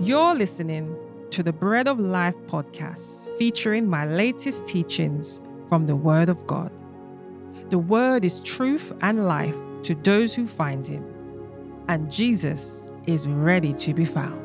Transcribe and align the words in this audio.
You're 0.00 0.34
listening 0.34 0.94
to 1.30 1.42
the 1.42 1.54
Bread 1.54 1.88
of 1.88 1.98
Life 1.98 2.34
podcast, 2.48 3.34
featuring 3.38 3.88
my 3.88 4.04
latest 4.04 4.66
teachings 4.66 5.40
from 5.70 5.86
the 5.86 5.96
Word 5.96 6.28
of 6.28 6.46
God. 6.46 6.70
The 7.70 7.78
Word 7.78 8.22
is 8.22 8.40
truth 8.40 8.92
and 9.00 9.26
life 9.26 9.54
to 9.84 9.94
those 9.94 10.34
who 10.34 10.46
find 10.46 10.86
Him, 10.86 11.02
and 11.88 12.12
Jesus 12.12 12.92
is 13.06 13.26
ready 13.26 13.72
to 13.72 13.94
be 13.94 14.04
found. 14.04 14.42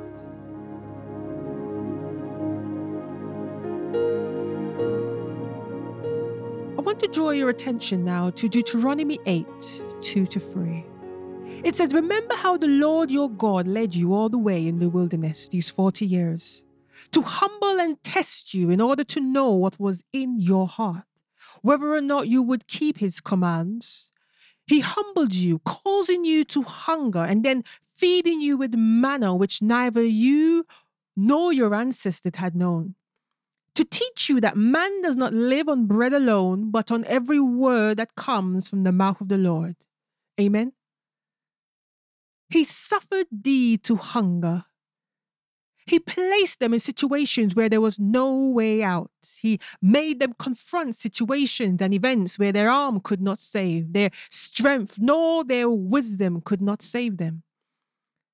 I 6.77 6.81
want 6.81 7.01
to 7.01 7.09
draw 7.11 7.31
your 7.31 7.49
attention 7.49 8.05
now 8.05 8.29
to 8.29 8.47
Deuteronomy 8.47 9.19
8 9.25 9.45
2 9.99 10.27
to 10.27 10.39
3. 10.39 10.90
It 11.63 11.75
says, 11.75 11.93
Remember 11.93 12.35
how 12.35 12.57
the 12.57 12.67
Lord 12.67 13.11
your 13.11 13.29
God 13.29 13.67
led 13.67 13.93
you 13.93 14.13
all 14.13 14.29
the 14.29 14.37
way 14.37 14.67
in 14.67 14.79
the 14.79 14.89
wilderness 14.89 15.47
these 15.47 15.69
40 15.69 16.05
years, 16.05 16.63
to 17.11 17.21
humble 17.21 17.79
and 17.79 18.01
test 18.03 18.53
you 18.53 18.69
in 18.69 18.81
order 18.81 19.03
to 19.03 19.21
know 19.21 19.51
what 19.51 19.79
was 19.79 20.03
in 20.11 20.39
your 20.39 20.67
heart, 20.67 21.05
whether 21.61 21.93
or 21.93 22.01
not 22.01 22.27
you 22.27 22.41
would 22.41 22.67
keep 22.67 22.97
his 22.97 23.21
commands. 23.21 24.11
He 24.65 24.79
humbled 24.79 25.33
you, 25.33 25.59
causing 25.59 26.25
you 26.25 26.43
to 26.45 26.63
hunger, 26.63 27.23
and 27.23 27.43
then 27.43 27.63
feeding 27.93 28.41
you 28.41 28.57
with 28.57 28.73
manna 28.75 29.35
which 29.35 29.61
neither 29.61 30.03
you 30.03 30.65
nor 31.15 31.53
your 31.53 31.75
ancestors 31.75 32.35
had 32.35 32.55
known. 32.55 32.95
To 33.75 33.85
teach 33.85 34.29
you 34.29 34.41
that 34.41 34.57
man 34.57 35.01
does 35.01 35.15
not 35.15 35.33
live 35.33 35.69
on 35.69 35.85
bread 35.85 36.13
alone, 36.13 36.71
but 36.71 36.91
on 36.91 37.05
every 37.05 37.39
word 37.39 37.97
that 37.97 38.15
comes 38.15 38.67
from 38.67 38.83
the 38.83 38.91
mouth 38.91 39.21
of 39.21 39.29
the 39.29 39.37
Lord. 39.37 39.75
Amen. 40.39 40.73
He 42.51 42.65
suffered 42.65 43.27
thee 43.31 43.77
to 43.77 43.95
hunger. 43.95 44.65
He 45.87 45.99
placed 45.99 46.59
them 46.59 46.73
in 46.73 46.79
situations 46.79 47.55
where 47.55 47.69
there 47.69 47.81
was 47.81 47.97
no 47.99 48.33
way 48.47 48.83
out. 48.83 49.11
He 49.41 49.59
made 49.81 50.19
them 50.19 50.33
confront 50.37 50.95
situations 50.95 51.81
and 51.81 51.93
events 51.93 52.37
where 52.37 52.51
their 52.51 52.69
arm 52.69 52.99
could 52.99 53.21
not 53.21 53.39
save, 53.39 53.93
their 53.93 54.11
strength 54.29 54.99
nor 54.99 55.43
their 55.43 55.69
wisdom 55.69 56.41
could 56.41 56.61
not 56.61 56.81
save 56.81 57.17
them. 57.17 57.43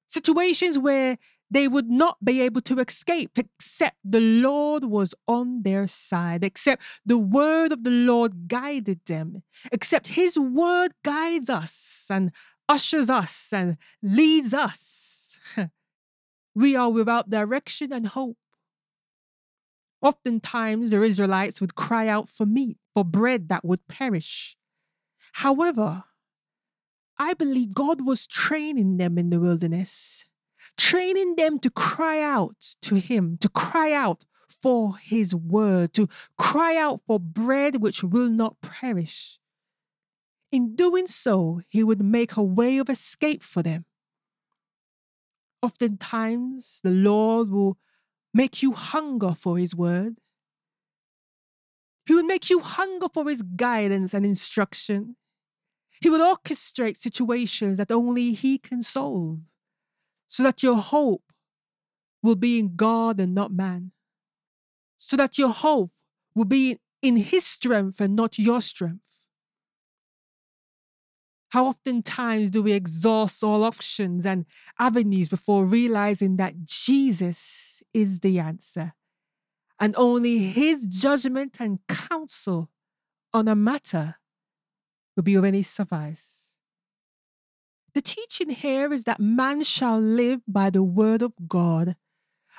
Situations 0.08 0.78
where 0.78 1.17
they 1.50 1.67
would 1.67 1.89
not 1.89 2.17
be 2.23 2.41
able 2.41 2.61
to 2.61 2.80
escape 2.80 3.38
except 3.38 3.97
the 4.03 4.19
Lord 4.19 4.84
was 4.84 5.16
on 5.28 5.63
their 5.63 5.88
side, 5.88 6.44
except 6.44 6.84
the 7.06 7.17
word 7.17 7.72
of 7.72 7.84
the 7.84 7.91
Lord 7.91 8.47
guided 8.47 9.02
them, 9.06 9.44
except 9.72 10.08
his 10.08 10.38
word 10.38 10.91
guides 11.03 11.50
us 11.50 12.08
and 12.09 12.31
ushers 12.69 13.09
us 13.09 13.53
and 13.53 13.77
leads 14.01 14.53
us. 14.53 15.39
we 16.55 16.75
are 16.75 16.89
without 16.89 17.29
direction 17.29 17.93
and 17.93 18.07
hope. 18.07 18.37
Oftentimes, 20.01 20.91
the 20.91 21.01
Israelites 21.01 21.59
would 21.59 21.75
cry 21.75 22.07
out 22.07 22.29
for 22.29 22.45
meat, 22.45 22.77
for 22.93 23.03
bread 23.03 23.49
that 23.49 23.65
would 23.65 23.88
perish. 23.88 24.55
However, 25.33 26.03
I 27.17 27.33
believe 27.33 27.73
God 27.73 28.05
was 28.05 28.27
training 28.27 28.97
them 28.97 29.17
in 29.17 29.31
the 29.31 29.39
wilderness, 29.39 30.25
training 30.77 31.35
them 31.35 31.57
to 31.59 31.71
cry 31.71 32.21
out 32.21 32.75
to 32.83 32.95
Him, 32.95 33.38
to 33.41 33.49
cry 33.49 33.91
out 33.91 34.25
for 34.47 34.97
His 34.97 35.33
word, 35.33 35.93
to 35.93 36.07
cry 36.38 36.77
out 36.77 37.01
for 37.07 37.19
bread 37.19 37.81
which 37.81 38.03
will 38.03 38.29
not 38.29 38.61
perish. 38.61 39.39
In 40.52 40.76
doing 40.76 41.08
so, 41.08 41.62
he 41.67 41.84
would 41.84 42.02
make 42.02 42.36
a 42.38 42.44
way 42.44 42.78
of 42.78 42.90
escape 42.90 43.44
for 43.44 43.62
them. 43.62 43.86
Oftentimes, 45.62 46.80
the 46.84 46.92
Lord 46.92 47.50
will 47.50 47.78
make 48.34 48.62
you 48.62 48.72
hunger 48.72 49.34
for 49.34 49.58
his 49.58 49.75
word. 49.75 50.18
He 52.06 52.13
would 52.13 52.25
make 52.25 52.50
you 52.50 52.59
hunger 52.59 53.07
for 53.13 53.28
his 53.30 53.41
guidance 53.41 54.13
and 54.13 54.25
instruction. 54.25 55.18
He 56.00 56.09
will 56.09 56.22
orchestrate 56.22 56.97
situations 56.97 57.78
that 57.78 57.91
only 57.91 58.34
he 58.34 58.57
can 58.57 58.81
solve 58.84 59.40
so 60.28 60.44
that 60.44 60.63
your 60.63 60.78
hope 60.78 61.24
will 62.22 62.36
be 62.36 62.59
in 62.59 62.75
God 62.75 63.19
and 63.19 63.34
not 63.36 63.52
man. 63.52 63.91
So 65.00 65.18
that 65.18 65.38
your 65.38 65.50
hope 65.50 65.91
will 66.34 66.46
be 66.46 66.78
in 67.02 67.18
his 67.18 67.46
strength 67.46 68.00
and 68.00 68.16
not 68.16 68.40
your 68.40 68.62
strength. 68.62 69.16
How 71.50 71.68
oftentimes 71.68 72.52
do 72.52 72.62
we 72.62 72.74
exhaust 72.74 73.44
all 73.44 73.63
options 73.63 74.25
and 74.25 74.46
avenues 74.80 75.30
before 75.30 75.66
realizing 75.66 76.38
that 76.38 76.66
Jesus 76.66 77.81
is 77.94 78.19
the 78.19 78.40
answer 78.40 78.94
and 79.80 79.96
only 79.97 80.40
his 80.40 80.86
judgment 80.86 81.57
and 81.59 81.80
counsel 81.88 82.69
on 83.34 83.47
a 83.47 83.56
matter 83.56 84.16
will 85.16 85.24
be 85.24 85.36
of 85.36 85.46
any 85.46 85.63
suffice? 85.63 86.56
The 87.94 88.02
teaching 88.02 88.50
here 88.50 88.91
is 88.91 89.06
that 89.06 89.19
man 89.19 89.63
shall 89.63 90.00
live 90.00 90.41
by 90.47 90.69
the 90.69 90.84
word 90.84 91.22
of 91.22 91.34
God 91.47 91.96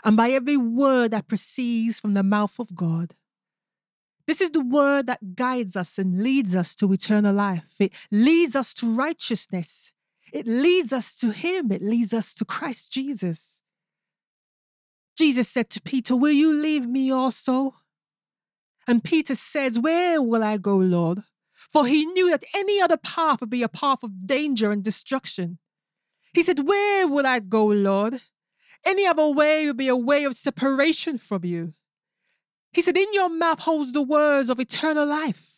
and 0.02 0.16
by 0.16 0.30
every 0.30 0.56
word 0.56 1.10
that 1.10 1.28
proceeds 1.28 2.00
from 2.00 2.14
the 2.14 2.22
mouth 2.22 2.58
of 2.58 2.74
God. 2.74 3.14
This 4.28 4.42
is 4.42 4.50
the 4.50 4.60
word 4.60 5.06
that 5.06 5.34
guides 5.34 5.74
us 5.74 5.98
and 5.98 6.22
leads 6.22 6.54
us 6.54 6.74
to 6.76 6.92
eternal 6.92 7.34
life. 7.34 7.74
It 7.80 7.94
leads 8.10 8.54
us 8.54 8.74
to 8.74 8.86
righteousness. 8.86 9.94
It 10.34 10.46
leads 10.46 10.92
us 10.92 11.18
to 11.20 11.30
Him. 11.30 11.72
It 11.72 11.80
leads 11.80 12.12
us 12.12 12.34
to 12.34 12.44
Christ 12.44 12.92
Jesus. 12.92 13.62
Jesus 15.16 15.48
said 15.48 15.70
to 15.70 15.80
Peter, 15.80 16.14
Will 16.14 16.32
you 16.32 16.52
leave 16.52 16.86
me 16.86 17.10
also? 17.10 17.76
And 18.86 19.02
Peter 19.02 19.34
says, 19.34 19.78
Where 19.78 20.20
will 20.20 20.44
I 20.44 20.58
go, 20.58 20.76
Lord? 20.76 21.22
For 21.72 21.86
he 21.86 22.04
knew 22.04 22.30
that 22.30 22.44
any 22.54 22.82
other 22.82 22.98
path 22.98 23.40
would 23.40 23.50
be 23.50 23.62
a 23.62 23.68
path 23.68 24.02
of 24.02 24.26
danger 24.26 24.70
and 24.70 24.84
destruction. 24.84 25.56
He 26.34 26.42
said, 26.42 26.68
Where 26.68 27.08
will 27.08 27.26
I 27.26 27.40
go, 27.40 27.64
Lord? 27.64 28.20
Any 28.84 29.06
other 29.06 29.30
way 29.30 29.66
would 29.66 29.78
be 29.78 29.88
a 29.88 29.96
way 29.96 30.24
of 30.24 30.34
separation 30.34 31.16
from 31.16 31.46
you. 31.46 31.72
He 32.72 32.82
said, 32.82 32.96
In 32.96 33.12
your 33.12 33.28
mouth 33.28 33.60
holds 33.60 33.92
the 33.92 34.02
words 34.02 34.50
of 34.50 34.60
eternal 34.60 35.06
life. 35.06 35.56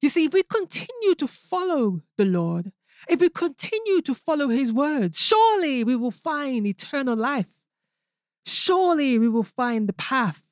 You 0.00 0.08
see, 0.08 0.26
if 0.26 0.32
we 0.32 0.42
continue 0.42 1.14
to 1.16 1.26
follow 1.26 2.02
the 2.16 2.24
Lord, 2.24 2.72
if 3.08 3.20
we 3.20 3.28
continue 3.28 4.00
to 4.02 4.14
follow 4.14 4.48
his 4.48 4.72
words, 4.72 5.20
surely 5.20 5.84
we 5.84 5.96
will 5.96 6.10
find 6.10 6.66
eternal 6.66 7.16
life. 7.16 7.46
Surely 8.46 9.18
we 9.18 9.28
will 9.28 9.42
find 9.42 9.88
the 9.88 9.92
path 9.92 10.42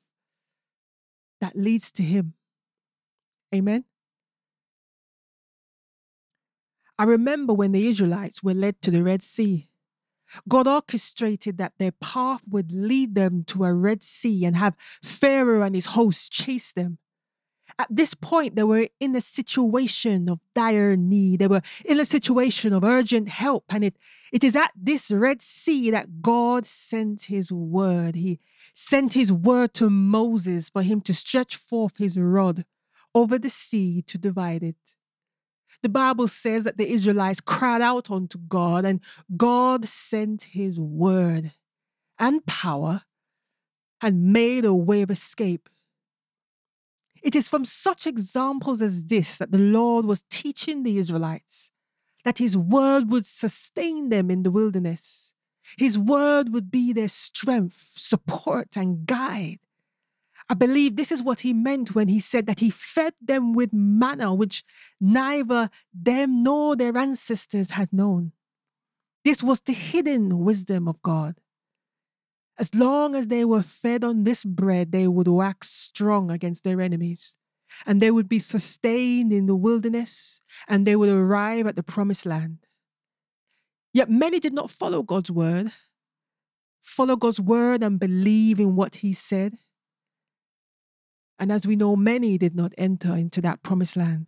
that 1.41 1.55
leads 1.55 1.91
to 1.93 2.03
him. 2.03 2.33
Amen. 3.53 3.85
I 6.99 7.03
remember 7.03 7.53
when 7.53 7.73
the 7.73 7.87
Israelites 7.87 8.41
were 8.41 8.53
led 8.53 8.81
to 8.81 8.91
the 8.91 9.03
Red 9.03 9.21
Sea. 9.21 9.69
God 10.47 10.67
orchestrated 10.67 11.57
that 11.57 11.73
their 11.77 11.91
path 11.91 12.41
would 12.49 12.71
lead 12.71 13.15
them 13.15 13.43
to 13.45 13.65
a 13.65 13.73
Red 13.73 14.03
Sea 14.03 14.45
and 14.45 14.55
have 14.55 14.75
Pharaoh 15.03 15.61
and 15.61 15.75
his 15.75 15.87
hosts 15.87 16.29
chase 16.29 16.73
them. 16.73 16.97
At 17.79 17.87
this 17.89 18.13
point, 18.13 18.55
they 18.55 18.63
were 18.63 18.87
in 18.99 19.15
a 19.15 19.21
situation 19.21 20.29
of 20.29 20.39
dire 20.55 20.95
need. 20.95 21.39
They 21.39 21.47
were 21.47 21.61
in 21.85 21.99
a 21.99 22.05
situation 22.05 22.73
of 22.73 22.83
urgent 22.83 23.29
help. 23.29 23.65
And 23.69 23.83
it, 23.83 23.97
it 24.31 24.43
is 24.43 24.55
at 24.55 24.71
this 24.75 25.11
Red 25.11 25.41
Sea 25.41 25.91
that 25.91 26.21
God 26.21 26.65
sent 26.65 27.23
his 27.23 27.51
word. 27.51 28.15
He 28.15 28.39
sent 28.73 29.13
his 29.13 29.31
word 29.31 29.73
to 29.75 29.89
Moses 29.89 30.69
for 30.69 30.81
him 30.81 31.01
to 31.01 31.13
stretch 31.13 31.55
forth 31.55 31.97
his 31.97 32.17
rod 32.17 32.65
over 33.13 33.37
the 33.37 33.49
sea 33.49 34.01
to 34.03 34.17
divide 34.17 34.63
it. 34.63 34.96
The 35.83 35.89
Bible 35.89 36.27
says 36.27 36.63
that 36.63 36.77
the 36.77 36.89
Israelites 36.89 37.39
cried 37.39 37.81
out 37.81 38.09
unto 38.09 38.37
God, 38.37 38.83
and 38.85 38.99
God 39.35 39.87
sent 39.87 40.43
his 40.43 40.79
word 40.79 41.51
and 42.19 42.45
power 42.45 43.03
and 44.01 44.33
made 44.33 44.65
a 44.65 44.73
way 44.73 45.01
of 45.01 45.11
escape. 45.11 45.69
It 47.21 47.35
is 47.35 47.49
from 47.49 47.65
such 47.65 48.07
examples 48.07 48.81
as 48.81 49.05
this 49.05 49.37
that 49.37 49.51
the 49.51 49.57
Lord 49.57 50.05
was 50.05 50.23
teaching 50.29 50.83
the 50.83 50.97
Israelites 50.97 51.71
that 52.23 52.37
his 52.37 52.57
word 52.57 53.09
would 53.09 53.25
sustain 53.25 54.09
them 54.09 54.29
in 54.29 54.43
the 54.43 54.51
wilderness. 54.51 55.33
His 55.77 55.97
word 55.97 56.53
would 56.53 56.69
be 56.71 56.93
their 56.93 57.07
strength, 57.07 57.93
support, 57.95 58.75
and 58.75 59.05
guide. 59.05 59.59
I 60.49 60.53
believe 60.53 60.95
this 60.95 61.11
is 61.11 61.21
what 61.21 61.41
he 61.41 61.53
meant 61.53 61.93
when 61.93 62.07
he 62.07 62.19
said 62.19 62.45
that 62.45 62.61
he 62.61 62.69
fed 62.69 63.13
them 63.21 63.53
with 63.53 63.73
manna, 63.73 64.33
which 64.33 64.63
neither 65.01 65.69
them 65.93 66.43
nor 66.43 66.75
their 66.75 66.97
ancestors 66.97 67.71
had 67.71 67.91
known. 67.91 68.31
This 69.25 69.43
was 69.43 69.59
the 69.59 69.73
hidden 69.73 70.39
wisdom 70.39 70.87
of 70.87 71.01
God. 71.01 71.35
As 72.57 72.73
long 72.73 73.13
as 73.13 73.27
they 73.27 73.43
were 73.43 73.61
fed 73.61 74.03
on 74.03 74.23
this 74.23 74.45
bread, 74.45 74.91
they 74.91 75.07
would 75.07 75.27
wax 75.27 75.69
strong 75.69 76.31
against 76.31 76.63
their 76.63 76.79
enemies, 76.79 77.35
and 77.85 78.01
they 78.01 78.09
would 78.09 78.29
be 78.29 78.39
sustained 78.39 79.33
in 79.33 79.47
the 79.47 79.55
wilderness, 79.55 80.41
and 80.67 80.87
they 80.87 80.95
would 80.95 81.09
arrive 81.09 81.67
at 81.67 81.75
the 81.75 81.83
promised 81.83 82.25
land. 82.25 82.59
Yet 83.93 84.09
many 84.09 84.39
did 84.39 84.53
not 84.53 84.71
follow 84.71 85.03
God's 85.03 85.29
word 85.29 85.71
follow 86.87 87.15
God's 87.15 87.39
word 87.39 87.83
and 87.83 87.99
believe 87.99 88.59
in 88.59 88.75
what 88.75 88.95
he 88.95 89.13
said. 89.13 89.53
And 91.39 91.51
as 91.51 91.67
we 91.67 91.75
know, 91.75 91.95
many 91.95 92.37
did 92.37 92.55
not 92.55 92.73
enter 92.77 93.15
into 93.15 93.41
that 93.41 93.61
promised 93.61 93.95
land. 93.95 94.27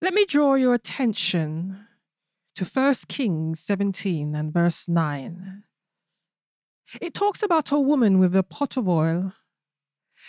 Let 0.00 0.14
me 0.14 0.24
draw 0.24 0.54
your 0.54 0.74
attention 0.74 1.86
to 2.54 2.64
1 2.64 2.94
Kings 3.08 3.60
17 3.60 4.34
and 4.34 4.52
verse 4.52 4.88
9. 4.88 5.64
It 7.00 7.14
talks 7.14 7.42
about 7.42 7.72
a 7.72 7.80
woman 7.80 8.18
with 8.18 8.34
a 8.36 8.42
pot 8.42 8.76
of 8.76 8.88
oil. 8.88 9.32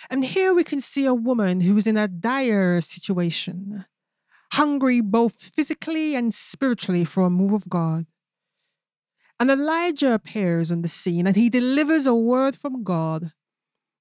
And 0.09 0.25
here 0.25 0.53
we 0.53 0.63
can 0.63 0.81
see 0.81 1.05
a 1.05 1.13
woman 1.13 1.61
who 1.61 1.77
is 1.77 1.87
in 1.87 1.97
a 1.97 2.07
dire 2.07 2.81
situation, 2.81 3.85
hungry 4.53 5.01
both 5.01 5.51
physically 5.55 6.15
and 6.15 6.33
spiritually 6.33 7.05
for 7.05 7.23
a 7.23 7.29
move 7.29 7.53
of 7.53 7.69
God. 7.69 8.05
And 9.39 9.51
Elijah 9.51 10.13
appears 10.13 10.71
on 10.71 10.81
the 10.81 10.87
scene 10.87 11.27
and 11.27 11.35
he 11.35 11.49
delivers 11.49 12.07
a 12.07 12.15
word 12.15 12.55
from 12.55 12.83
God 12.83 13.31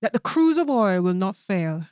that 0.03 0.13
the 0.13 0.21
cruse 0.21 0.59
of 0.59 0.69
oil 0.69 1.03
will 1.03 1.15
not 1.15 1.37
fail 1.37 1.87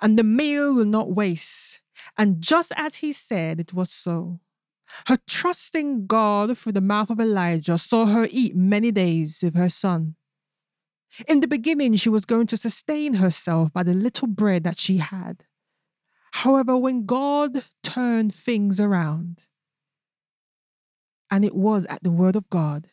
and 0.00 0.18
the 0.18 0.24
meal 0.24 0.74
will 0.74 0.84
not 0.84 1.10
waste. 1.10 1.80
And 2.16 2.40
just 2.40 2.72
as 2.76 2.96
he 2.96 3.12
said, 3.12 3.60
it 3.60 3.72
was 3.72 3.90
so. 3.90 4.40
Her 5.06 5.18
trusting 5.26 6.06
God 6.06 6.56
through 6.56 6.72
the 6.72 6.80
mouth 6.80 7.10
of 7.10 7.20
Elijah 7.20 7.78
saw 7.78 8.06
her 8.06 8.28
eat 8.30 8.54
many 8.54 8.92
days 8.92 9.40
with 9.42 9.56
her 9.56 9.68
son. 9.68 10.14
In 11.26 11.40
the 11.40 11.48
beginning, 11.48 11.94
she 11.94 12.08
was 12.08 12.24
going 12.24 12.46
to 12.48 12.56
sustain 12.56 13.14
herself 13.14 13.72
by 13.72 13.82
the 13.82 13.94
little 13.94 14.28
bread 14.28 14.64
that 14.64 14.78
she 14.78 14.98
had. 14.98 15.44
However, 16.32 16.76
when 16.76 17.06
God 17.06 17.64
turned 17.82 18.34
things 18.34 18.78
around, 18.78 19.44
and 21.30 21.44
it 21.44 21.54
was 21.54 21.86
at 21.86 22.02
the 22.02 22.10
word 22.10 22.36
of 22.36 22.50
God, 22.50 22.90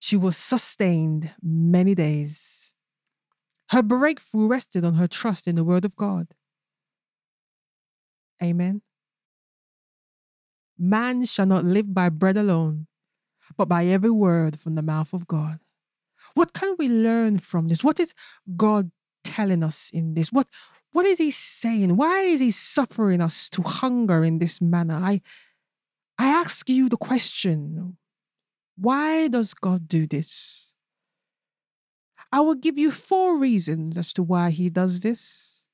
she 0.00 0.16
was 0.16 0.36
sustained 0.36 1.32
many 1.42 1.94
days. 1.94 2.63
Her 3.70 3.82
breakthrough 3.82 4.46
rested 4.46 4.84
on 4.84 4.94
her 4.94 5.08
trust 5.08 5.48
in 5.48 5.56
the 5.56 5.64
word 5.64 5.84
of 5.84 5.96
God. 5.96 6.28
Amen. 8.42 8.82
Man 10.78 11.24
shall 11.24 11.46
not 11.46 11.64
live 11.64 11.94
by 11.94 12.08
bread 12.08 12.36
alone, 12.36 12.86
but 13.56 13.68
by 13.68 13.86
every 13.86 14.10
word 14.10 14.58
from 14.58 14.74
the 14.74 14.82
mouth 14.82 15.12
of 15.12 15.26
God. 15.26 15.60
What 16.34 16.52
can 16.52 16.74
we 16.78 16.88
learn 16.88 17.38
from 17.38 17.68
this? 17.68 17.84
What 17.84 18.00
is 18.00 18.12
God 18.56 18.90
telling 19.22 19.62
us 19.62 19.90
in 19.92 20.14
this? 20.14 20.32
What 20.32 20.48
what 20.92 21.06
is 21.06 21.18
he 21.18 21.30
saying? 21.30 21.96
Why 21.96 22.20
is 22.20 22.40
he 22.40 22.50
suffering 22.50 23.20
us 23.20 23.48
to 23.50 23.62
hunger 23.62 24.24
in 24.24 24.38
this 24.38 24.60
manner? 24.60 24.94
I 24.94 25.20
I 26.18 26.28
ask 26.28 26.68
you 26.68 26.88
the 26.88 26.96
question, 26.96 27.96
why 28.76 29.28
does 29.28 29.54
God 29.54 29.88
do 29.88 30.06
this? 30.06 30.73
I 32.34 32.40
will 32.40 32.56
give 32.56 32.76
you 32.76 32.90
four 32.90 33.38
reasons 33.38 33.96
as 33.96 34.12
to 34.14 34.22
why 34.24 34.50
he 34.50 34.68
does 34.68 34.98
this. 34.98 35.66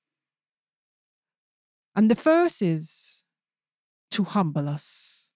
And 1.96 2.10
the 2.10 2.14
first 2.14 2.60
is 2.60 3.24
to 4.10 4.24
humble 4.24 4.68
us. 4.68 5.30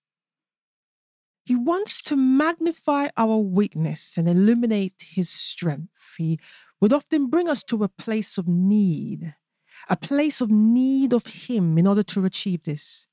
He 1.46 1.56
wants 1.56 2.02
to 2.02 2.16
magnify 2.16 3.08
our 3.16 3.38
weakness 3.38 4.18
and 4.18 4.28
illuminate 4.28 4.96
his 4.98 5.30
strength. 5.30 6.14
He 6.18 6.38
would 6.78 6.92
often 6.92 7.28
bring 7.28 7.48
us 7.48 7.64
to 7.64 7.82
a 7.82 7.88
place 7.88 8.36
of 8.36 8.46
need, 8.46 9.34
a 9.88 9.96
place 9.96 10.42
of 10.42 10.50
need 10.50 11.14
of 11.14 11.26
him 11.26 11.78
in 11.78 11.86
order 11.86 12.02
to 12.02 12.26
achieve 12.26 12.64
this. 12.64 13.06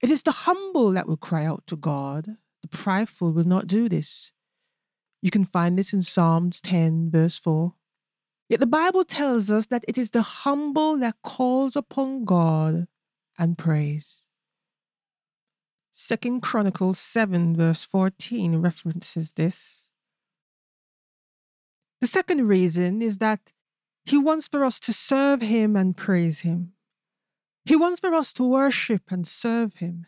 It 0.00 0.08
is 0.08 0.22
the 0.22 0.46
humble 0.46 0.92
that 0.92 1.08
will 1.08 1.16
cry 1.16 1.46
out 1.46 1.66
to 1.66 1.74
God. 1.74 2.36
The 2.62 2.68
prideful 2.68 3.32
will 3.32 3.42
not 3.42 3.66
do 3.66 3.88
this. 3.88 4.30
You 5.22 5.30
can 5.30 5.44
find 5.44 5.78
this 5.78 5.92
in 5.92 6.02
Psalms 6.02 6.60
10, 6.60 7.10
verse 7.10 7.38
4. 7.38 7.74
Yet 8.48 8.60
the 8.60 8.66
Bible 8.66 9.04
tells 9.04 9.50
us 9.50 9.66
that 9.66 9.84
it 9.86 9.96
is 9.96 10.10
the 10.10 10.22
humble 10.22 10.96
that 10.98 11.16
calls 11.22 11.76
upon 11.76 12.24
God 12.24 12.88
and 13.38 13.56
prays. 13.56 14.22
Second 15.92 16.40
Chronicles 16.40 16.98
7, 16.98 17.56
verse 17.56 17.84
14 17.84 18.56
references 18.56 19.34
this. 19.34 19.90
The 22.00 22.06
second 22.06 22.48
reason 22.48 23.02
is 23.02 23.18
that 23.18 23.52
he 24.04 24.16
wants 24.16 24.48
for 24.48 24.64
us 24.64 24.80
to 24.80 24.92
serve 24.92 25.42
him 25.42 25.76
and 25.76 25.96
praise 25.96 26.40
him. 26.40 26.72
He 27.66 27.76
wants 27.76 28.00
for 28.00 28.14
us 28.14 28.32
to 28.34 28.44
worship 28.44 29.02
and 29.10 29.28
serve 29.28 29.76
him. 29.76 30.06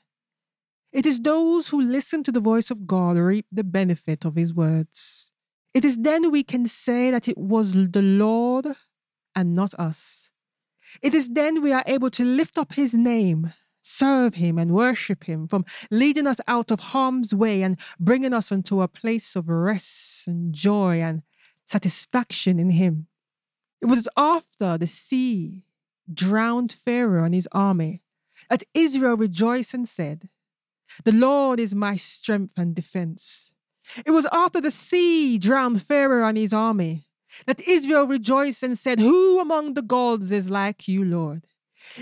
It 0.93 1.07
is 1.07 1.21
those 1.21 1.69
who 1.69 1.81
listen 1.81 2.23
to 2.25 2.33
the 2.33 2.41
voice 2.41 2.71
of 2.71 2.87
God 2.87 3.17
reap 3.17 3.47
the 3.51 3.65
benefit 3.65 4.25
of 4.25 4.37
his 4.37 4.53
words. 4.53 5.31
It 5.75 5.85
is 5.85 5.97
then 5.97 6.31
we 6.31 6.43
can 6.43 6.67
say 6.67 7.11
that 7.11 7.29
it 7.29 7.39
was 7.39 7.73
the 7.73 8.03
Lord 8.03 8.67
and 9.35 9.55
not 9.55 9.73
us. 9.75 10.29
It 11.01 11.15
is 11.15 11.31
then 11.31 11.63
we 11.63 11.73
are 11.73 11.85
able 11.87 12.11
to 12.11 12.25
lift 12.25 12.59
up 12.59 12.75
his 12.75 12.93
name 12.93 13.53
serve 13.83 14.35
Him 14.35 14.59
and 14.59 14.73
worship 14.73 15.25
Him, 15.25 15.47
from 15.47 15.65
leading 15.91 16.27
us 16.27 16.41
out 16.49 16.71
of 16.71 16.81
harm's 16.81 17.35
way 17.35 17.63
and 17.63 17.79
bringing 17.99 18.33
us 18.33 18.51
into 18.51 18.81
a 18.81 18.89
place 18.89 19.37
of 19.37 19.49
rest 19.49 20.27
and 20.27 20.55
joy 20.55 21.03
and 21.03 21.23
satisfaction 21.67 22.59
in 22.59 22.71
Him. 22.71 23.09
It 23.81 23.87
was 23.87 24.09
after 24.17 24.79
the 24.79 24.87
sea 24.87 25.65
drowned 26.13 26.73
Pharaoh 26.73 27.25
and 27.25 27.35
his 27.35 27.49
army 27.53 28.03
that 28.49 28.63
Israel 28.75 29.17
rejoiced 29.17 29.75
and 29.75 29.89
said, 29.89 30.29
The 31.05 31.13
Lord 31.13 31.61
is 31.61 31.75
my 31.75 31.97
strength 31.97 32.55
and 32.57 32.75
defense. 32.75 33.55
It 34.07 34.11
was 34.11 34.27
after 34.33 34.61
the 34.61 34.71
sea 34.71 35.39
drowned 35.39 35.83
Pharaoh 35.83 36.27
and 36.27 36.39
his 36.39 36.53
army 36.53 37.07
that 37.47 37.61
Israel 37.61 38.07
rejoiced 38.07 38.63
and 38.63 38.79
said, 38.79 38.99
Who 38.99 39.41
among 39.41 39.75
the 39.75 39.83
gods 39.83 40.33
is 40.33 40.51
like 40.51 40.87
you, 40.89 41.05
Lord? 41.05 41.47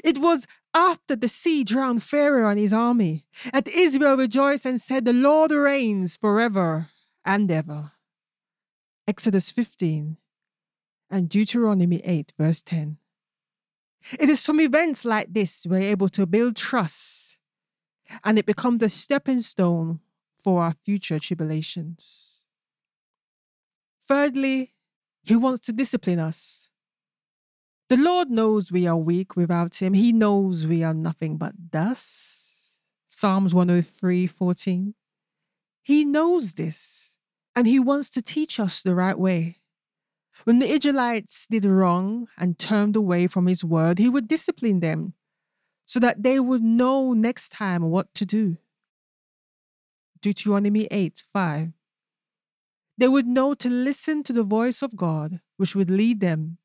It 0.05 0.19
was 0.19 0.47
after 0.75 1.17
the 1.17 1.29
sea 1.29 1.65
drowned 1.65 2.03
Pharaoh 2.03 2.49
and 2.49 2.59
his 2.59 2.73
army, 2.73 3.27
that 3.53 3.69
Israel 3.69 4.17
rejoiced 4.17 4.67
and 4.67 4.81
said, 4.81 5.05
The 5.05 5.13
Lord 5.13 5.51
reigns 5.51 6.17
forever 6.17 6.89
and 7.25 7.51
ever. 7.51 7.93
Exodus 9.07 9.51
15 9.51 10.17
and 11.11 11.29
Deuteronomy 11.29 12.01
8, 12.05 12.33
verse 12.39 12.63
10. 12.63 12.99
It 14.19 14.29
is 14.29 14.45
from 14.45 14.61
events 14.61 15.05
like 15.05 15.33
this 15.33 15.67
we're 15.69 15.91
able 15.91 16.09
to 16.11 16.27
build 16.27 16.57
trust, 16.57 17.30
and 18.25 18.39
it 18.39 18.47
becomes 18.47 18.83
a 18.83 18.89
stepping 18.89 19.41
stone 19.41 20.01
for 20.43 20.63
our 20.63 20.75
future 20.85 21.19
tribulations. 21.19 22.43
Thirdly, 24.07 24.73
he 25.23 25.37
wants 25.37 25.67
to 25.67 25.73
discipline 25.73 26.19
us 26.19 26.71
the 27.91 27.97
Lord 27.97 28.31
knows 28.31 28.71
we 28.71 28.87
are 28.87 28.97
weak 28.97 29.35
without 29.35 29.83
him. 29.83 29.95
He 29.95 30.13
knows 30.13 30.65
we 30.65 30.85
are 30.85 30.95
nothing 30.95 31.37
but 31.37 31.73
dust. 31.73 32.79
Psalms 33.09 33.53
103 33.53 34.29
14. 34.29 34.95
He 35.83 36.05
knows 36.05 36.55
this, 36.55 37.17
and 37.57 37.67
he 37.67 37.81
wants 37.81 38.09
to 38.11 38.23
teach 38.23 38.61
us 38.61 38.81
the 38.81 38.95
right 38.95 39.19
way. 39.19 39.57
When 40.45 40.61
the 40.61 40.71
Israelites 40.71 41.49
did 41.51 41.65
wrong 41.65 42.29
and 42.39 42.61
turned 42.61 42.95
away 42.95 43.27
from 43.27 43.49
his 43.49 43.65
word, 43.65 43.99
he 43.99 44.09
would 44.09 44.29
discipline 44.29 44.79
them 44.79 45.15
so 45.91 45.99
that 45.99 46.23
they 46.23 46.39
would 46.39 46.63
know 46.63 47.13
next 47.15 47.49
time 47.49 47.83
what 47.83 48.15
to 48.15 48.25
do. 48.25 48.57
Deuteronomy 50.23 50.87
8 50.89 51.25
5. 51.33 51.73
They 52.97 53.09
would 53.09 53.27
know 53.27 53.55
to 53.55 53.69
listen 53.69 54.23
to 54.23 54.33
the 54.33 54.45
voice 54.45 54.83
of 54.83 54.95
God, 54.95 55.41
which 55.57 55.75
would 55.75 55.91
lead 55.91 56.21
them 56.21 56.59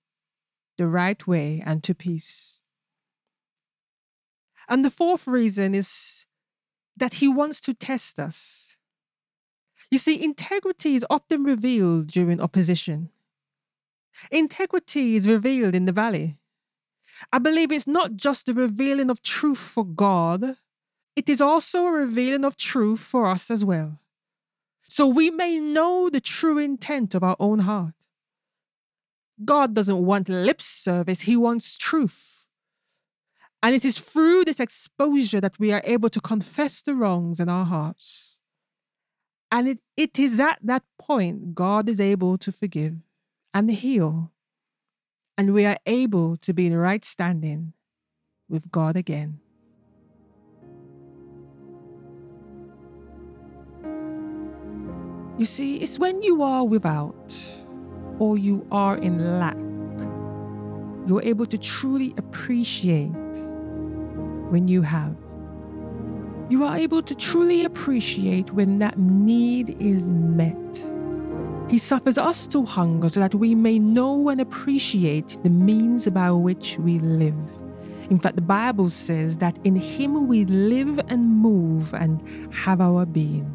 the 0.78 0.86
right 0.86 1.26
way 1.26 1.64
and 1.66 1.84
to 1.86 1.96
peace. 1.96 2.60
And 4.70 4.86
the 4.86 4.92
fourth 4.92 5.26
reason 5.26 5.74
is 5.74 6.28
that 6.96 7.16
he 7.16 7.28
wants 7.28 7.60
to 7.62 7.74
test 7.74 8.20
us. 8.20 8.78
You 9.90 9.98
see, 9.98 10.24
integrity 10.24 10.94
is 10.94 11.06
often 11.10 11.44
revealed 11.44 12.10
during 12.10 12.40
opposition. 12.40 13.10
Integrity 14.30 15.16
is 15.16 15.28
revealed 15.28 15.74
in 15.74 15.86
the 15.86 15.92
valley. 15.92 16.38
I 17.32 17.40
believe 17.40 17.72
it's 17.72 17.88
not 17.88 18.16
just 18.16 18.46
the 18.46 18.54
revealing 18.54 19.10
of 19.10 19.22
truth 19.22 19.60
for 19.60 19.86
God, 19.86 20.58
it 21.16 21.30
is 21.30 21.42
also 21.42 21.88
a 21.88 21.92
revealing 21.92 22.44
of 22.44 22.58
truth 22.58 23.00
for 23.00 23.26
us 23.26 23.50
as 23.50 23.64
well. 23.64 24.00
So 24.88 25.08
we 25.08 25.30
may 25.30 25.60
know 25.60 26.10
the 26.10 26.22
true 26.22 26.58
intent 26.58 27.16
of 27.16 27.24
our 27.24 27.36
own 27.40 27.60
heart. 27.60 27.94
God 29.44 29.74
doesn't 29.74 30.06
want 30.06 30.30
lip 30.30 30.62
service, 30.62 31.22
He 31.22 31.36
wants 31.36 31.78
truth. 31.78 32.48
And 33.64 33.74
it 33.74 33.84
is 33.84 34.00
through 34.00 34.46
this 34.46 34.60
exposure 34.60 35.42
that 35.42 35.58
we 35.58 35.74
are 35.74 35.82
able 35.86 36.10
to 36.10 36.22
confess 36.22 36.82
the 36.82 36.94
wrongs 36.94 37.40
in 37.40 37.50
our 37.50 37.66
hearts. 37.66 38.38
And 39.52 39.68
it, 39.68 39.80
it 39.98 40.20
is 40.20 40.40
at 40.40 40.60
that 40.62 40.84
point 41.00 41.56
God 41.56 41.90
is 41.90 42.00
able 42.00 42.38
to 42.38 42.52
forgive 42.52 42.98
and 43.54 43.72
heal. 43.72 44.32
And 45.38 45.54
we 45.54 45.66
are 45.66 45.78
able 45.86 46.38
to 46.38 46.54
be 46.54 46.68
in 46.68 46.78
right 46.78 47.04
standing 47.04 47.74
with 48.48 48.72
God 48.72 48.96
again. 48.96 49.40
You 55.38 55.46
see, 55.46 55.76
it's 55.78 56.00
when 56.00 56.22
you 56.22 56.42
are 56.42 56.66
without 56.66 57.36
or 58.20 58.38
you 58.38 58.66
are 58.72 58.98
in 58.98 59.40
lack, 59.40 59.58
you're 61.08 61.22
able 61.24 61.46
to 61.46 61.58
truly 61.58 62.14
appreciate 62.18 63.12
when 64.50 64.70
you 64.70 64.82
have. 64.82 65.16
You 66.50 66.64
are 66.64 66.78
able 66.78 67.02
to 67.02 67.14
truly 67.14 67.66
appreciate 67.66 68.52
when 68.54 68.78
that 68.78 68.98
need 68.98 69.76
is 69.82 70.10
met. 70.10 70.56
He 71.68 71.80
suffers 71.80 72.18
us 72.18 72.46
to 72.48 72.64
hunger 72.64 73.10
so 73.10 73.20
that 73.20 73.34
we 73.34 73.56
may 73.56 73.80
know 73.80 74.30
and 74.30 74.40
appreciate 74.40 75.38
the 75.44 75.50
means 75.50 76.08
by 76.10 76.32
which 76.32 76.78
we 76.78 77.00
live. 77.00 77.34
In 78.12 78.20
fact, 78.20 78.36
the 78.36 78.44
Bible 78.44 78.90
says 78.90 79.38
that 79.38 79.58
in 79.64 79.76
Him 79.76 80.28
we 80.28 80.46
live 80.46 81.00
and 81.08 81.28
move 81.28 81.94
and 81.96 82.22
have 82.54 82.82
our 82.82 83.06
being. 83.06 83.52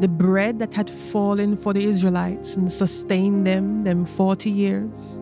The 0.00 0.08
bread 0.08 0.58
that 0.58 0.74
had 0.74 0.90
fallen 0.90 1.56
for 1.56 1.72
the 1.72 1.84
Israelites 1.84 2.56
and 2.56 2.70
sustained 2.70 3.46
them 3.46 3.84
them 3.84 4.04
40 4.04 4.50
years 4.50 5.20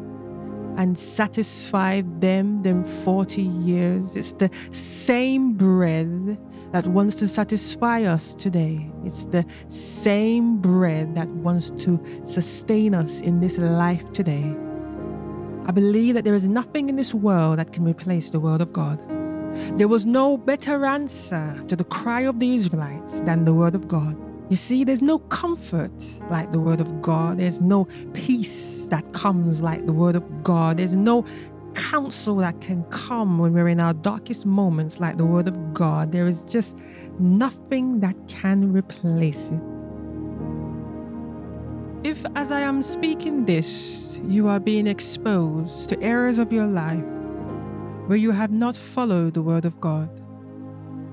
and 0.79 0.99
satisfied 0.99 2.23
them 2.23 2.62
them 2.62 2.83
40 2.83 3.43
years. 3.43 4.17
It's 4.17 4.33
the 4.33 4.51
same 4.71 5.53
bread 5.53 6.39
that 6.73 6.87
wants 6.87 7.17
to 7.17 7.29
satisfy 7.29 8.02
us 8.02 8.35
today. 8.35 8.91
It's 9.05 9.26
the 9.26 9.45
same 9.69 10.59
bread 10.59 11.14
that 11.14 11.29
wants 11.29 11.71
to 11.85 12.02
sustain 12.25 12.95
us 12.95 13.21
in 13.21 13.41
this 13.41 13.59
life 13.59 14.11
today. 14.12 14.57
I 15.67 15.71
believe 15.71 16.14
that 16.14 16.25
there 16.25 16.35
is 16.35 16.49
nothing 16.49 16.88
in 16.88 16.97
this 16.97 17.14
world 17.14 17.59
that 17.59 17.73
can 17.73 17.85
replace 17.85 18.31
the 18.31 18.41
Word 18.41 18.61
of 18.61 18.73
God. 18.73 18.99
There 19.79 19.87
was 19.87 20.07
no 20.07 20.38
better 20.38 20.87
answer 20.87 21.62
to 21.69 21.76
the 21.76 21.85
cry 21.85 22.23
of 22.23 22.41
the 22.41 22.55
Israelites 22.57 23.21
than 23.21 23.45
the 23.45 23.55
Word 23.55 23.75
of 23.75 23.87
God. 23.87 24.17
You 24.49 24.57
see, 24.57 24.83
there's 24.83 25.02
no 25.02 25.19
comfort 25.19 26.21
like 26.31 26.52
the 26.52 26.59
Word 26.59 26.81
of 26.81 27.00
God. 27.00 27.38
There's 27.38 27.61
no 27.61 27.87
peace 28.12 28.87
that 28.88 29.12
comes 29.12 29.62
like 29.62 29.87
the 29.87 29.93
Word 29.93 30.17
of 30.17 30.43
God. 30.43 30.79
There's 30.79 30.97
no 30.97 31.25
counsel 31.75 32.37
that 32.37 32.61
can 32.61 32.85
come 32.85 33.38
when 33.38 33.52
we're 33.52 33.69
in 33.69 33.81
our 33.81 33.95
darkest 33.95 34.47
moments 34.47 35.00
like 35.00 35.17
the 35.17 35.26
Word 35.26 35.49
of 35.49 35.75
God. 35.75 36.12
There 36.12 36.26
is 36.26 36.45
just 36.45 36.76
nothing 37.19 38.00
that 38.00 38.17
can 38.29 38.73
replace 38.73 39.50
it. 39.50 39.61
If, 42.05 42.25
as 42.35 42.50
I 42.50 42.61
am 42.61 42.83
speaking 42.83 43.45
this, 43.45 44.21
you 44.25 44.49
are 44.49 44.59
being 44.59 44.87
exposed 44.87 45.88
to 45.91 46.00
areas 46.02 46.38
of 46.38 46.52
your 46.52 46.67
life 46.67 47.05
where 48.07 48.19
you 48.19 48.33
have 48.33 48.50
not 48.50 48.76
followed 48.76 49.35
the 49.35 49.43
Word 49.43 49.64
of 49.64 49.81
God 49.81 50.11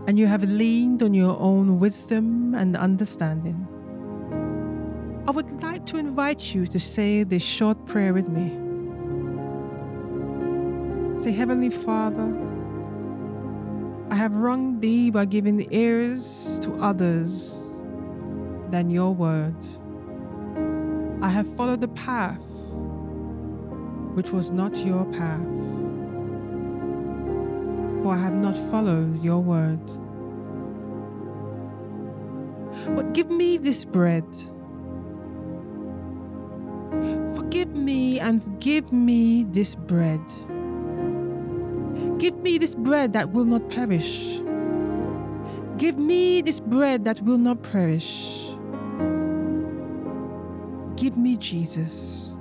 and 0.07 0.17
you 0.17 0.25
have 0.25 0.43
leaned 0.43 1.03
on 1.03 1.13
your 1.13 1.37
own 1.39 1.79
wisdom 1.79 2.55
and 2.55 2.75
understanding, 2.75 3.67
I 5.27 5.31
would 5.31 5.51
like 5.61 5.85
to 5.87 5.97
invite 5.97 6.55
you 6.55 6.65
to 6.65 6.79
say 6.79 7.23
this 7.23 7.43
short 7.43 7.85
prayer 7.85 8.13
with 8.13 8.27
me. 8.27 8.68
Say, 11.19 11.33
Heavenly 11.33 11.69
Father, 11.69 12.33
I 14.09 14.15
have 14.15 14.37
wronged 14.37 14.81
thee 14.81 15.09
by 15.09 15.25
giving 15.25 15.67
ears 15.69 16.57
to 16.61 16.71
others 16.81 17.73
than 18.71 18.89
your 18.89 19.13
word. 19.13 19.57
I 21.21 21.27
have 21.27 21.45
followed 21.57 21.81
the 21.81 21.89
path 21.89 22.39
which 24.15 24.31
was 24.31 24.51
not 24.51 24.77
your 24.77 25.03
path, 25.11 25.43
for 28.01 28.13
I 28.13 28.17
have 28.17 28.35
not 28.35 28.57
followed 28.71 29.21
your 29.21 29.39
word. 29.39 29.85
But 32.95 33.11
give 33.11 33.29
me 33.29 33.57
this 33.57 33.83
bread. 33.83 34.23
Forgive 37.35 37.75
me 37.75 38.21
and 38.21 38.41
give 38.61 38.93
me 38.93 39.43
this 39.43 39.75
bread. 39.75 40.21
Give 42.19 42.35
me 42.35 42.57
this 42.57 42.75
bread 42.75 43.13
that 43.13 43.31
will 43.31 43.45
not 43.45 43.69
perish. 43.69 44.41
Give 45.77 45.97
me 45.97 46.41
this 46.41 46.59
bread 46.59 47.05
that 47.05 47.21
will 47.21 47.37
not 47.37 47.63
perish. 47.63 48.51
Give 50.97 51.15
me 51.15 51.37
Jesus. 51.37 52.35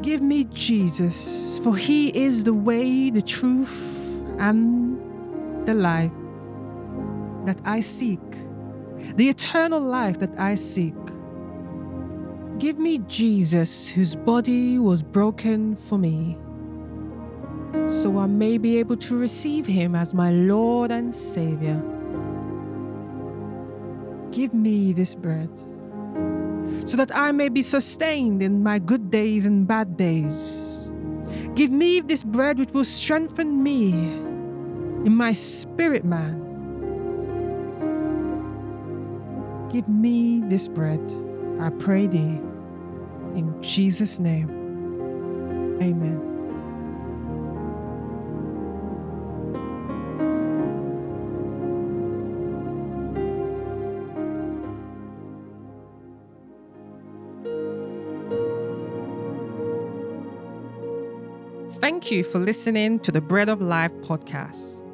Give 0.00 0.22
me 0.22 0.44
Jesus, 0.44 1.58
for 1.58 1.76
He 1.76 2.16
is 2.16 2.44
the 2.44 2.54
way, 2.54 3.10
the 3.10 3.20
truth, 3.20 4.22
and 4.38 4.96
the 5.66 5.74
life 5.74 6.12
that 7.46 7.58
I 7.64 7.80
seek, 7.80 8.20
the 9.16 9.28
eternal 9.28 9.80
life 9.80 10.20
that 10.20 10.38
I 10.38 10.54
seek. 10.54 10.94
Give 12.58 12.78
me 12.78 12.98
Jesus, 13.08 13.88
whose 13.88 14.14
body 14.14 14.78
was 14.78 15.02
broken 15.02 15.74
for 15.74 15.98
me, 15.98 16.38
so 17.88 18.18
I 18.18 18.26
may 18.26 18.58
be 18.58 18.78
able 18.78 18.96
to 18.96 19.16
receive 19.16 19.66
Him 19.66 19.94
as 19.94 20.12
my 20.12 20.30
Lord 20.30 20.90
and 20.90 21.14
Savior. 21.14 21.80
Give 24.32 24.52
me 24.52 24.92
this 24.92 25.14
bread, 25.14 25.50
so 26.84 26.96
that 26.96 27.10
I 27.14 27.32
may 27.32 27.48
be 27.48 27.62
sustained 27.62 28.42
in 28.42 28.62
my 28.62 28.78
good 28.78 29.10
days 29.10 29.46
and 29.46 29.66
bad 29.66 29.96
days. 29.96 30.92
Give 31.54 31.70
me 31.70 32.00
this 32.00 32.22
bread 32.22 32.58
which 32.58 32.72
will 32.72 32.84
strengthen 32.84 33.62
me 33.62 33.92
in 33.92 35.14
my 35.14 35.32
spirit 35.32 36.04
man. 36.04 36.42
Give 39.70 39.88
me 39.88 40.40
this 40.40 40.68
bread, 40.68 41.00
I 41.60 41.70
pray 41.70 42.06
thee, 42.06 42.40
in 43.34 43.54
Jesus' 43.62 44.18
name. 44.18 44.50
Amen. 45.80 46.35
Thank 61.96 62.10
you 62.10 62.24
for 62.24 62.38
listening 62.38 63.00
to 63.00 63.10
the 63.10 63.22
Bread 63.22 63.48
of 63.48 63.62
Life 63.62 63.90
podcast. 64.02 64.84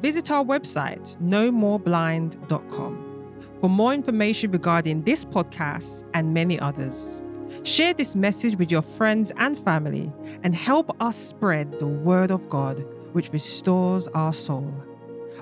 Visit 0.00 0.32
our 0.32 0.44
website, 0.44 1.16
nomoreblind.com, 1.18 3.34
for 3.60 3.70
more 3.70 3.94
information 3.94 4.50
regarding 4.50 5.02
this 5.02 5.24
podcast 5.24 6.02
and 6.12 6.34
many 6.34 6.58
others. 6.58 7.24
Share 7.62 7.94
this 7.94 8.16
message 8.16 8.56
with 8.56 8.72
your 8.72 8.82
friends 8.82 9.30
and 9.36 9.56
family 9.60 10.12
and 10.42 10.56
help 10.56 10.90
us 11.00 11.16
spread 11.16 11.78
the 11.78 11.86
word 11.86 12.32
of 12.32 12.48
God, 12.48 12.84
which 13.12 13.32
restores 13.32 14.08
our 14.08 14.32
soul. 14.32 14.74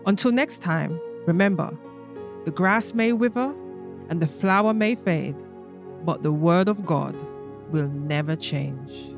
Until 0.04 0.30
next 0.30 0.58
time, 0.58 1.00
remember 1.26 1.74
the 2.44 2.50
grass 2.50 2.92
may 2.92 3.14
wither 3.14 3.54
and 4.10 4.20
the 4.20 4.26
flower 4.26 4.74
may 4.74 4.94
fade, 4.94 5.36
but 6.04 6.22
the 6.22 6.32
word 6.32 6.68
of 6.68 6.84
God 6.84 7.16
will 7.70 7.88
never 7.88 8.36
change. 8.36 9.14